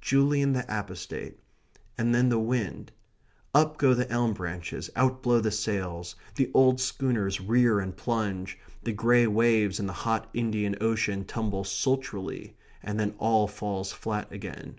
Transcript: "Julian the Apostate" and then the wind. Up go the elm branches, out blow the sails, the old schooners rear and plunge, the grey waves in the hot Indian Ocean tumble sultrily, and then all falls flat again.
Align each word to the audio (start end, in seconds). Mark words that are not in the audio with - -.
"Julian 0.00 0.52
the 0.52 0.64
Apostate" 0.72 1.40
and 1.98 2.14
then 2.14 2.28
the 2.28 2.38
wind. 2.38 2.92
Up 3.52 3.76
go 3.76 3.92
the 3.92 4.08
elm 4.08 4.34
branches, 4.34 4.88
out 4.94 5.20
blow 5.20 5.40
the 5.40 5.50
sails, 5.50 6.14
the 6.36 6.48
old 6.54 6.80
schooners 6.80 7.40
rear 7.40 7.80
and 7.80 7.96
plunge, 7.96 8.56
the 8.84 8.92
grey 8.92 9.26
waves 9.26 9.80
in 9.80 9.88
the 9.88 9.92
hot 9.92 10.30
Indian 10.32 10.76
Ocean 10.80 11.24
tumble 11.24 11.64
sultrily, 11.64 12.56
and 12.84 13.00
then 13.00 13.16
all 13.18 13.48
falls 13.48 13.90
flat 13.90 14.30
again. 14.30 14.78